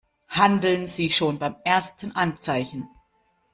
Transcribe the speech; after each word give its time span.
Handeln 0.29 0.87
Sie 0.87 1.11
schon 1.11 1.37
beim 1.37 1.57
ersten 1.63 2.15
Anzeichen! 2.15 2.89